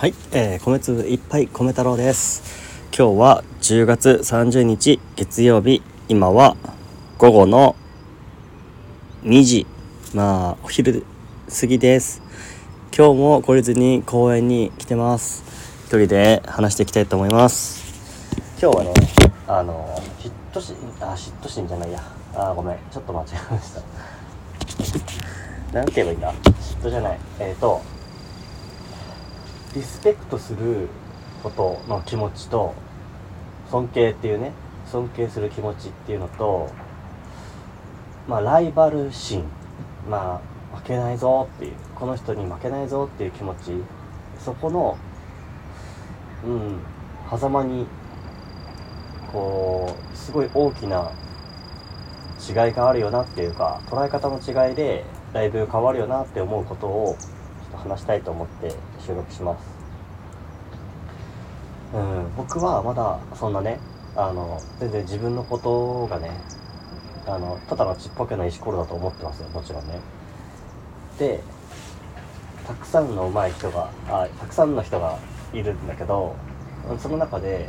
[0.00, 2.88] はい、えー、米粒いっぱい米太郎です。
[2.96, 5.82] 今日は10月30日月曜日。
[6.08, 6.56] 今は
[7.18, 7.76] 午後の
[9.24, 9.66] 2時。
[10.14, 11.04] まあお昼
[11.50, 12.22] 過ぎです。
[12.96, 15.44] 今日も懲りずに公園に来てます。
[15.84, 17.84] 一人で話していきたいと思います。
[18.58, 18.94] 今日はね
[19.46, 22.02] あの嫉妬心あ嫉妬心じゃないや。
[22.34, 22.78] あごめん。
[22.90, 23.82] ちょっと間違えました。
[25.74, 26.32] なんて言えばいいんだ？
[26.32, 27.18] 嫉妬じゃない。
[27.38, 27.82] えっ、ー、と
[29.74, 30.88] リスペクトする
[31.42, 32.74] ことの気持ちと
[33.70, 34.52] 尊敬っていうね
[34.86, 36.70] 尊敬する気持ちっていうのと
[38.26, 39.44] まあライバル心。
[40.08, 40.40] ま
[40.72, 43.72] あ負けないぞっていうこの人に負けないぞっていう気持ち。
[44.38, 44.96] そこの
[46.44, 46.78] うん
[47.28, 47.86] 狭間に
[49.30, 51.12] こうすごい大きな
[52.40, 57.16] 違いがあるよなっていうか捉え方の違いでだいぶ変わるよなって思うことを
[57.70, 59.80] と話したいと思って収録します。
[61.94, 63.78] うん、僕はまだそんなね
[64.16, 66.30] あの全然自分のことがね
[67.26, 70.00] あのただのちっぽけな石ころだと思ってますよもちろんね。
[71.18, 71.42] で
[72.66, 75.18] たくさんの上手い人があたくさんの人が
[75.52, 76.36] いるんだけど
[76.98, 77.68] その中で、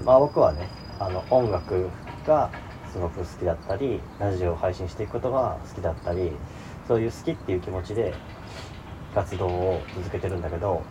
[0.00, 1.88] うんまあ、僕はねあの音楽
[2.26, 2.50] が
[2.92, 6.32] すごく好きだったりラジオを配信していくことが好きだったり
[6.86, 8.12] そういう好きっていう気持ちで
[9.14, 10.82] 活動を続けてるんだけど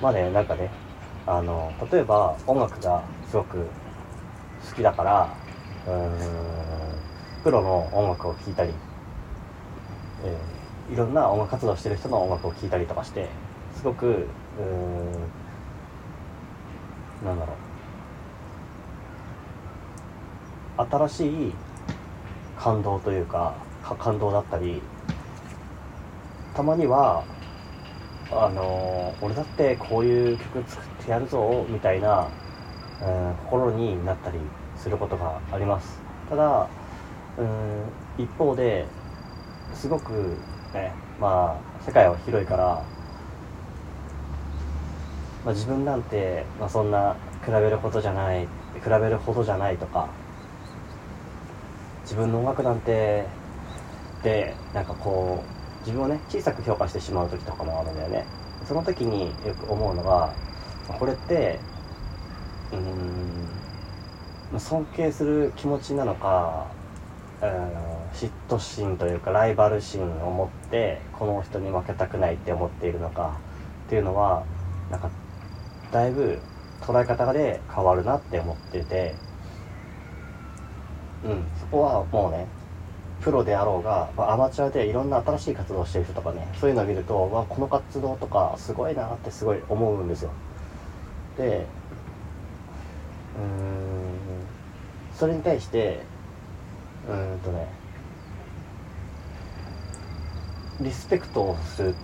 [0.00, 0.70] まあねなんかね
[1.26, 5.36] あの例えば音楽がすごく好きだから
[5.86, 7.00] うーん
[7.42, 8.72] プロの音楽を聴いたり、
[10.24, 13.28] えー、いろんな音楽活動してる人の音楽を聴いたりとかして
[13.76, 15.32] すごくうーん
[17.24, 17.56] なんだろう。
[20.78, 21.54] 新しい
[22.54, 23.54] 感動というか
[23.98, 24.82] 感動だったり
[26.56, 27.22] たまには
[28.32, 32.28] あの俺だってこういう曲作ってやるぞみたいな、
[33.02, 34.38] うん、心になったり
[34.74, 36.00] することがあります。
[36.30, 36.66] ただ、
[37.36, 38.86] うん、一方で
[39.74, 40.12] すごく
[40.72, 42.82] ねまあ世界は広いから、
[45.44, 48.48] まあ、自分なんて、まあ、そんな比べることじゃない
[48.82, 50.08] 比べるほどじゃないとか
[52.02, 53.26] 自分の音楽なんて
[54.22, 55.55] でなんかこう
[55.86, 58.26] 自分をね小さく評価してしまう時とかもあるんだよね。
[58.66, 60.34] その時によく思うのが
[60.88, 61.60] これって
[62.72, 66.66] うん尊敬する気持ちなのか、
[67.40, 67.48] うん、
[68.12, 73.38] 嫉妬心というかライバル心を持ってこの人に負けたくないって思っているのか
[73.86, 74.44] っていうのは
[74.90, 75.10] なんか
[75.92, 76.40] だいぶ
[76.80, 79.14] 捉え方で変わるなって思ってて。
[81.24, 82.46] うんそこはもうね
[83.20, 90.30] プロであろうが、まあ、アマチュアでいろんな新しい活動をしてる人とかねそういうのを見ると、まあ、この活動とかすごいなってすごい思うんですよ。
[91.36, 91.66] で
[93.38, 93.66] うん
[95.14, 96.00] それに対して
[97.08, 97.68] うんとね
[100.80, 101.94] リスペクトをする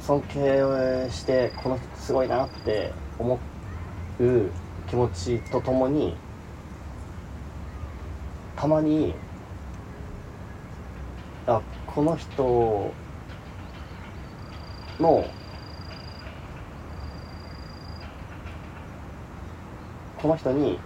[0.00, 3.38] 尊敬してこの人すごいなって思う
[4.88, 6.16] 気持ちとともに
[8.56, 9.14] たまに
[11.98, 12.92] この人
[15.00, 15.24] の
[20.22, 20.78] この人に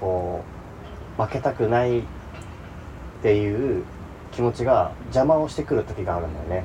[0.00, 0.42] こ
[1.16, 2.02] う負けたくないっ
[3.22, 3.84] ていう
[4.32, 6.64] 気持ちが邪魔をしてくる時があるんだよね。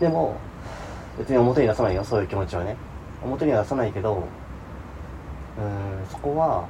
[0.00, 0.36] でも
[1.16, 2.76] 別に表に出さないよそういう気持ちはね。
[3.24, 4.24] 表には出さないけど
[5.58, 6.68] うんそこは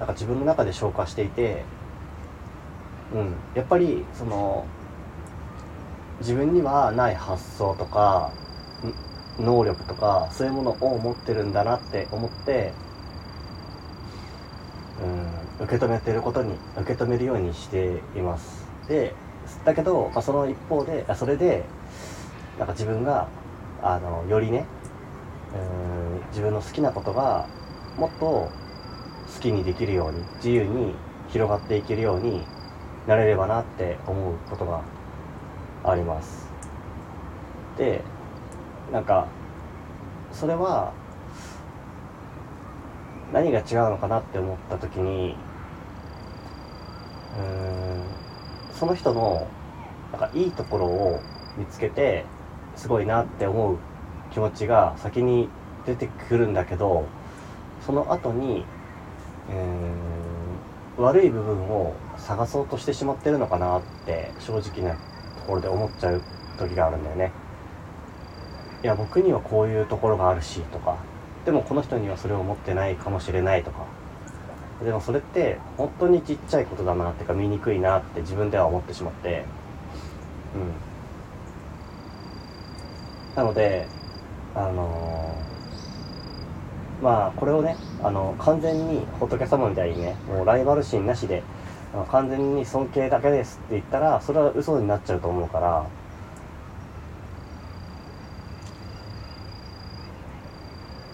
[0.00, 1.62] なんか自分の中で消化していて
[3.14, 4.64] うん、やっぱりその
[6.20, 8.32] 自分にはない発想とか
[9.38, 12.72] 能力とかそういうものを持ってるんだなって思って、
[15.58, 18.64] うん、受け止めてることに受け止めるようにしています。
[18.88, 19.14] で
[19.64, 21.64] だけど、まあ、その一方でそれで
[22.58, 23.28] なんか自分が
[23.82, 24.64] あのよりね、
[25.54, 27.46] うん、自分の好きなことが
[27.98, 28.50] もっと好
[29.40, 30.94] きにできるように自由に
[31.28, 32.44] 広がっていけるように
[33.06, 34.82] なれればなって思うことが
[35.84, 36.46] あります。
[37.76, 38.02] で
[38.92, 39.26] なんか
[40.32, 40.92] それは
[43.32, 45.36] 何が違うのかなって思った時に
[47.38, 48.04] うん
[48.74, 49.46] その人の
[50.12, 51.20] なんかいいところを
[51.56, 52.26] 見つけて
[52.76, 53.78] すごいなって思う
[54.32, 55.48] 気持ちが先に
[55.86, 57.06] 出てくるんだけど
[57.84, 58.64] その後に
[59.50, 60.21] うん
[60.96, 64.96] 悪い部分を探そうとしてしまってるのかなって正直な
[65.36, 67.32] ところで思っちゃう時があるんだよね。
[68.82, 71.06] いや僕にはこういうところがあるしとか
[71.44, 73.86] でもこの人にはそれを持ってないかもしれないとか
[74.80, 79.46] でもそれって本当にちっちゃいことだなっていうか見にくいなって自分では思ってしまって
[80.54, 80.84] うん。
[83.34, 83.88] なので
[84.54, 85.31] あのー、
[87.02, 91.46] まあこれをねあの完全に仏様みたいにねもうライバル心なしで
[92.08, 95.92] 完全に尊敬だけですって言ったらそれは嘘になっちゃうと思うから。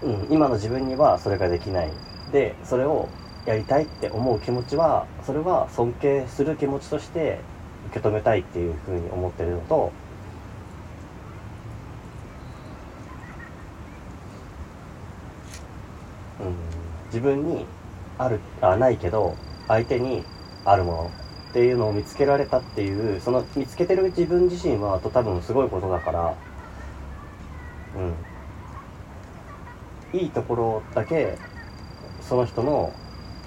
[0.00, 2.00] うん、今の自分にはそれができない。
[2.26, 7.48] でそれをやりたいって思う気持ちはそれは尊敬する気持ちとして
[7.84, 9.98] 受け止めたいっていうふうに思ってるのと
[16.26, 16.27] うん
[17.06, 17.66] 自分に
[18.18, 19.36] あるあないけど
[19.66, 20.24] 相手に
[20.64, 21.10] あるもの
[21.50, 26.36] っていうのを見つけられたっていうその見つけてる自分自身はと多分すごいことだから
[27.96, 28.00] う
[30.14, 30.20] ん。
[30.20, 31.36] いいところだけ
[32.22, 32.92] その人の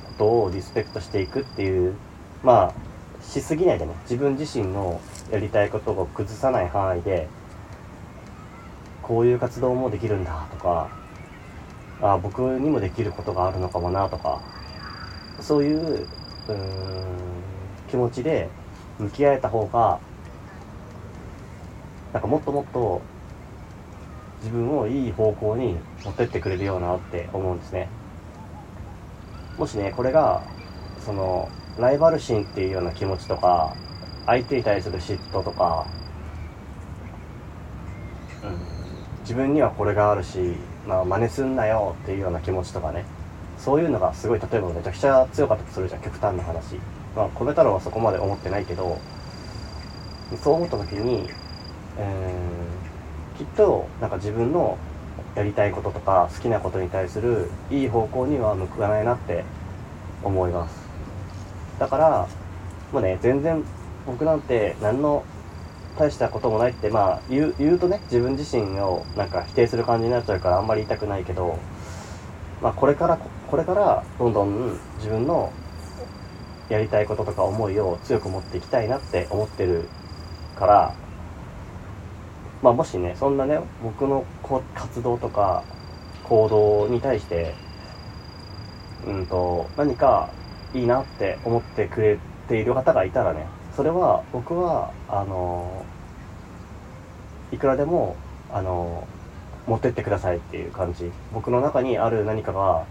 [0.07, 1.95] ことをリスペクトしていくっていう
[2.43, 3.93] まあしすぎないでね。
[4.03, 4.99] 自分自身の
[5.31, 7.29] やりたいことを崩さない範囲で
[9.01, 10.89] こういう活動もできるんだとか
[12.01, 14.41] あ僕にもできることがあるのかもなとか
[15.39, 16.07] そういう
[16.47, 17.07] うん
[17.89, 18.49] 気持ちで
[18.99, 19.99] 向き合えた方が
[22.13, 23.01] なんかもっともっと
[24.39, 27.89] 自分をいい方向に持ってってくれるようなって思うんですね。
[29.57, 30.41] もしねこれが
[31.05, 33.75] そのライバル心っていうような気持ちとか
[34.25, 35.85] 相手に対する嫉妬とか、
[38.43, 38.57] うん、
[39.21, 40.55] 自分にはこれがあるし、
[40.87, 43.05] まあ、真似すんなよっていうような気持ちとかね。
[43.57, 46.75] そういうのがすごい例えばめちゃくちゃ強かったとするじゃん極端な話。
[47.15, 48.97] まあ米太郎はそこまで思ってないけど
[50.41, 51.29] そう思った時に、
[51.97, 52.81] えー
[53.41, 54.77] きっとなんか自分の
[55.35, 59.43] やりたいこととか好きなことに対するいい方向には向かないなって
[60.23, 60.75] 思います。
[61.79, 62.27] だから
[62.91, 63.63] もうね全然
[64.05, 65.23] 僕なんて何の
[65.97, 71.57] 大したこともないってまあ言う言うとね自分自身をなんか否定する感じになっちゃうからあんまり言いたくないけど
[72.61, 75.51] まあこれからこれからどんどん自分の
[76.69, 79.83] やりたいこととか思いを強く持っていきたいなって思ってる
[80.57, 80.93] から
[82.61, 84.23] まあ、もしねそんなね僕の
[84.75, 85.63] 活動とか
[86.23, 87.53] 行動に対して
[89.07, 90.29] うんと何か
[90.73, 92.17] いいなって思ってくれ
[92.47, 95.85] ている方がいたらねそれは僕はあの
[97.51, 98.15] いくらでも
[98.53, 99.07] あの
[99.67, 101.11] 持ってってくださいっていう感じ。
[101.33, 102.85] 僕の中にある何かが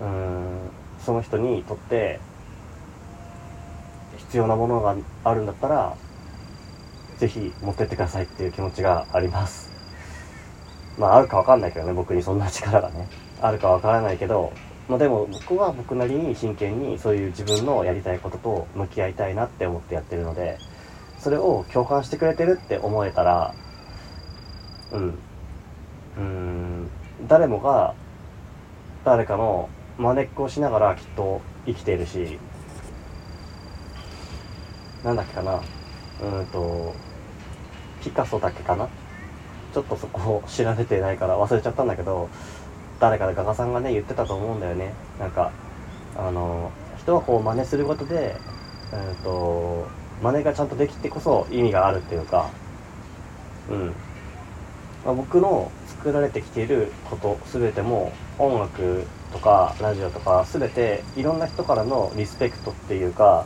[0.00, 0.70] うん
[1.04, 2.20] その人にとって
[4.16, 5.94] 必要なものがあるんだったら
[7.18, 9.70] ぜひ持ってってくださいっていう気持ちがあります。
[10.98, 13.08] まああるかわかんないけどね僕にそんな力がね。
[13.40, 14.52] あるかわからないけど
[14.88, 20.60] まあでも僕は僕なりに真剣にそういう自分のやりたいことと向き合いたいなって思ってやってるので
[21.18, 23.54] それを共感してくれてるって思えたら
[24.90, 25.18] うん。
[26.16, 26.90] うん。
[27.28, 27.94] 誰もが
[29.04, 29.68] 誰かの
[29.98, 32.38] 真似っこをしながらきっと生きているし
[35.04, 35.60] なんだっけかな。
[36.20, 36.94] うんと
[38.00, 38.88] ピカソだけかな。
[39.74, 42.28] ちょっとそこを調べてないから忘れちゃったんだけど
[43.00, 44.92] 誰かで画家さんがね言ってたと思うんだよね。
[45.18, 45.52] なんか
[46.16, 48.36] あの人はこう真似することで
[48.92, 49.86] うんと
[50.22, 52.50] 真似がちゃんとできてこそ意味があるっていうか
[53.70, 53.86] うん、
[55.04, 63.44] まあ、僕の作られてきていること全ても音楽とかラジオとか全ていろんな人からのリスペクトっていうか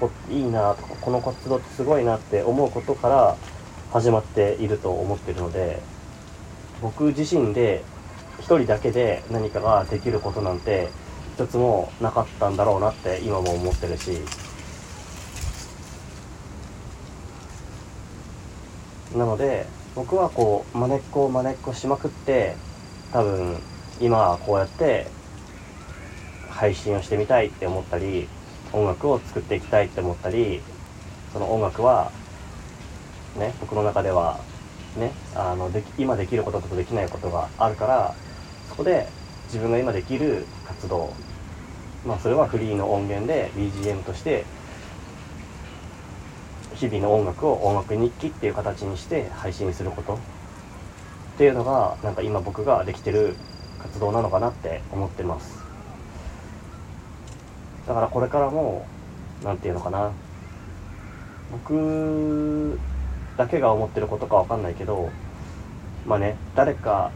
[0.00, 3.36] ここいいなとかこの活動ってすごいなって思うことから
[3.92, 5.80] 始まっていると思ってるので
[6.80, 7.84] 僕自身で
[8.38, 10.88] 一人だけで何かができることなんて
[11.36, 14.20] 一つもなかったんだろうなって今も思ってるし。
[19.16, 22.54] なので僕はこうまねっこをまねっこしまくって
[23.12, 23.56] 多分
[24.00, 25.06] 今こうやって
[26.50, 28.28] 配信をしてみたいって思ったり
[28.72, 30.60] 音楽を作っていきたいって思ったり
[31.32, 32.12] その音楽は
[33.36, 34.40] ね僕の中では
[34.96, 38.14] ねあので今できることとできないことがあるから
[38.68, 39.06] そこで
[39.46, 41.12] 自分が今できる活動。
[42.06, 44.44] まあそれはフリーの音源で BGM として
[46.74, 50.14] 日々の音楽を音楽日記っていう形にして配信すること。
[50.14, 50.18] っ
[51.38, 53.36] ていうのがなんか今僕ができてる
[53.80, 55.58] 活動なのかなって思ってます。
[57.86, 58.86] だからこれからも
[59.44, 60.12] 何て言うのかな。
[61.50, 62.78] 僕
[63.36, 65.10] だけが思ってることか分かんないけど
[66.06, 67.10] まあね誰か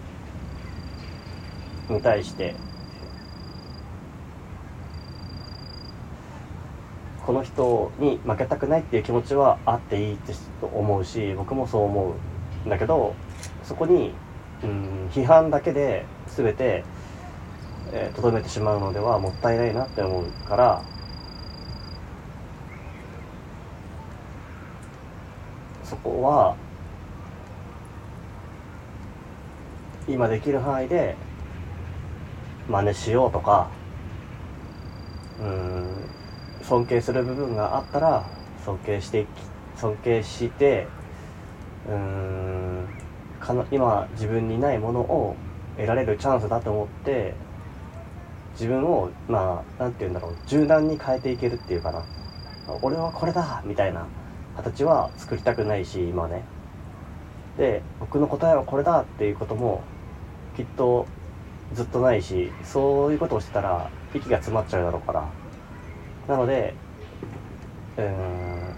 [1.89, 2.55] に対して
[7.27, 12.15] この人に負けたくないっていう気持ちはあっていいって思うし僕もそう思
[12.65, 13.15] うんだけど
[13.62, 14.12] そこに
[14.62, 16.85] うん批判だけで全て
[18.15, 20.83] とど、えー、めてしまうのではもったいないなって思うから
[25.85, 26.57] そこは
[30.09, 31.17] 今できる範囲で
[32.73, 33.69] 真似しようとか
[35.41, 35.87] うん
[36.62, 38.25] 尊敬する部分があったら
[38.64, 39.26] 尊敬して
[39.76, 40.87] 尊敬して
[41.87, 42.87] うん
[43.41, 45.37] かの今自分にないものを
[45.76, 47.35] 得られるチャンスだと思って
[48.55, 52.02] 自分をまあ何て言うんだろう柔軟に変えていけるっていうかな。
[52.81, 54.07] 俺はこれだみたいな
[54.57, 56.43] 形は作りたくないし今ね。
[57.59, 59.83] で僕の答えはこれだっていうことも
[60.57, 61.07] きっと
[61.75, 65.25] ずっとないしそういうことをしてたら息が詰まっちゃうだろうから。
[66.29, 66.75] なので
[67.99, 68.75] うん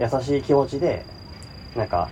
[0.00, 1.04] 優しい気持ちで
[1.76, 2.08] なんか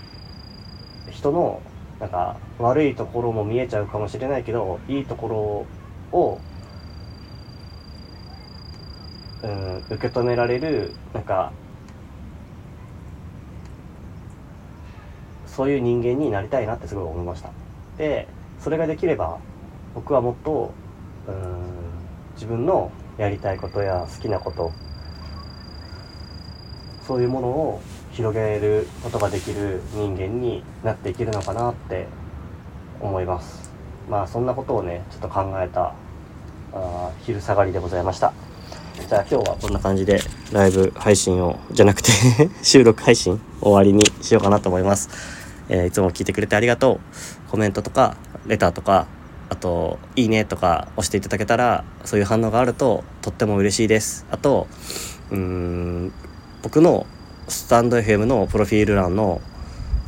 [1.11, 1.61] 人の
[1.99, 5.67] なんか悪いところも見えちゃうかもしれないけどいいとこ
[6.13, 6.39] ろを
[9.43, 11.53] うん受け止められるなんか
[15.47, 17.51] そういう人間になりたいなってすごい思いました。
[17.99, 18.29] で
[18.61, 19.39] それができれば
[19.95, 20.73] 僕はもっと
[21.29, 21.35] うん
[22.35, 24.73] 自分のやりたいことや好きなこと
[27.07, 27.83] そういうものを
[28.13, 32.07] 広げることができる人間になっていけるのかなって
[33.01, 33.71] 思います。
[34.09, 35.95] まあそんなことをねちょっと考えた
[36.73, 38.33] あ昼下がりでございました。
[39.09, 40.21] じゃあ今日はこんな感じで
[40.53, 42.11] ライブ配信をじゃなくて
[42.63, 45.09] 収録配信終わりにしようかなと思います、
[45.69, 47.51] えー、いつも聞いてくれてありがとう。
[47.51, 49.07] コメントとかレターとか
[49.53, 54.25] あと「いいね」とか押していただけたらそういう反応があるととっても嬉しいです。
[54.31, 54.67] あと
[55.31, 56.13] うん
[56.63, 57.07] 僕の
[57.49, 59.43] スタンド FM のプロフィール欄の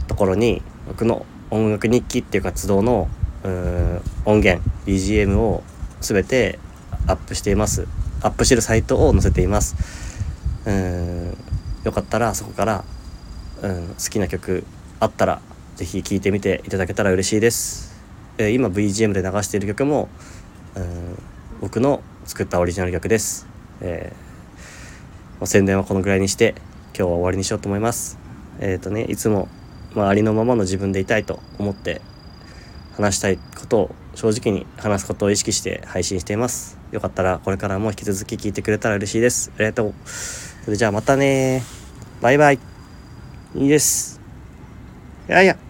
[0.09, 3.07] ところに僕の音楽日記っていう活動の
[4.25, 5.63] 音源 BGM を
[6.01, 6.59] 全て
[7.07, 7.87] アップしています。
[8.23, 9.77] アップしてるサイトを載せています。
[10.65, 11.37] うん
[11.85, 12.85] よかったらそこから
[13.63, 14.65] うん好きな曲
[15.01, 15.43] あったら
[15.77, 17.94] 是非聴いてみていただけたら嬉しいです、
[18.37, 20.09] え、今 BGM で流している曲も
[20.75, 21.19] うん
[21.61, 23.47] 僕の作ったオリジナル曲です、
[23.81, 26.55] えー、宣伝はこのぐらいにして
[26.89, 28.19] 今日は終わりにしようと思います。
[28.61, 29.49] えっ、ー、とねいつも、
[29.95, 32.01] まあ、ありのままの自分でいたいと思って
[32.97, 36.79] 話したいことを正直に話すことを意識して配信しています。
[36.93, 39.53] よかったらこれからも引き続き聞いてくれたら嬉しいです。
[39.57, 39.95] ありがとう。
[40.07, 41.63] それじゃあまたね
[42.21, 42.59] バイバイ。
[43.55, 44.21] いいです。
[45.29, 45.64] いやいや。